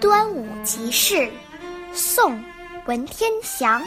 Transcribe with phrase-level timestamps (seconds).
[0.00, 1.28] 端午即事，
[1.92, 2.32] 宋·
[2.86, 3.82] 文天祥。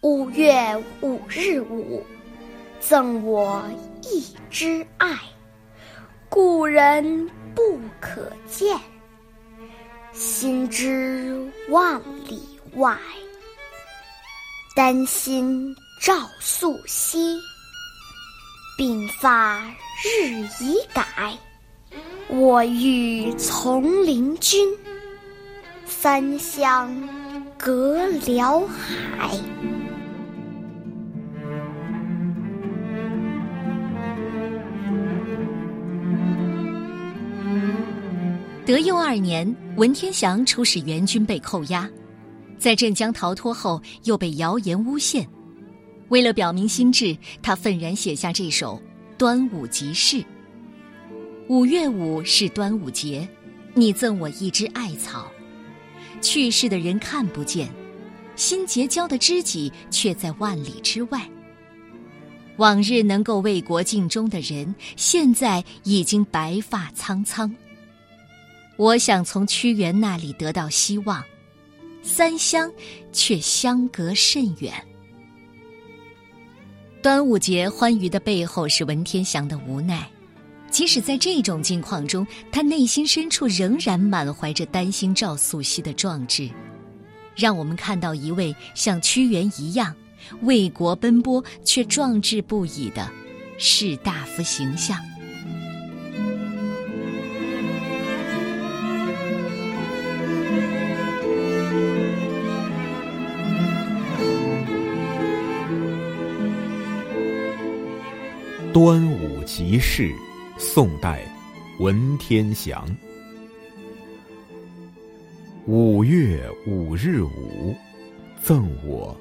[0.00, 2.02] 五月五日午，
[2.80, 3.62] 赠我
[4.00, 5.18] 一枝艾，
[6.30, 8.74] 故人不可见，
[10.12, 12.42] 心知万里
[12.74, 12.96] 外。
[14.74, 17.38] 丹心照素昔，
[18.78, 19.60] 鬓发
[20.04, 21.36] 日已改。
[22.28, 24.68] 我欲从灵君，
[25.86, 26.94] 三湘
[27.58, 29.30] 隔辽海。
[38.64, 41.90] 德佑二年，文天祥出使元军被扣押，
[42.58, 45.28] 在镇江逃脱后又被谣言诬陷。
[46.10, 48.80] 为了表明心志，他愤然写下这首
[49.16, 50.18] 《端午即事》。
[51.48, 53.28] 五月五是端午节，
[53.74, 55.26] 你赠我一枝艾草，
[56.20, 57.68] 去世的人看不见，
[58.36, 61.28] 新结交的知己却在万里之外。
[62.58, 67.52] 往日能够为国尽忠的人，现在已经白发苍苍。
[68.76, 71.22] 我想从屈原那里得到希望，
[72.02, 72.72] 三湘
[73.12, 74.72] 却相隔甚远。
[77.02, 80.08] 端午节欢愉的背后是文天祥的无奈，
[80.70, 86.48] 即使在这种境况中，他内心深处仍然满怀着担心赵素汐的壮志，
[87.36, 89.94] 让我们看到一位像屈原一样
[90.42, 93.10] 为国奔波却壮志不已的
[93.58, 94.96] 士大夫形象。
[108.72, 110.10] 端午即事，
[110.56, 111.22] 宋代，
[111.78, 112.88] 文天祥。
[115.66, 117.76] 五月五日午，
[118.42, 119.14] 赠我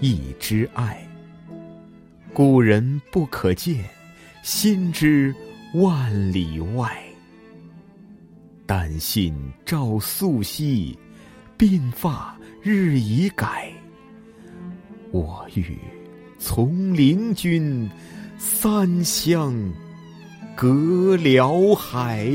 [0.00, 1.02] 一枝艾。
[2.34, 3.82] 古人不可见，
[4.42, 5.34] 心知
[5.72, 7.02] 万里外。
[8.66, 9.34] 丹心
[9.64, 10.94] 照素昔，
[11.56, 13.72] 鬓发日已改。
[15.10, 15.78] 我欲
[16.38, 17.88] 从灵君。
[18.42, 19.52] 三湘
[20.56, 22.26] 隔辽海。